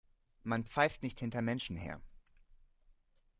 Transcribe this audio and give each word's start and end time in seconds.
Man 0.43 0.63
pfeift 0.65 1.03
nicht 1.03 1.19
hinter 1.19 1.43
Menschen 1.43 1.77
her. 1.77 2.01